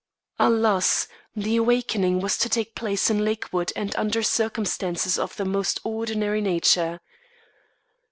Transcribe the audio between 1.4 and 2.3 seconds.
awakening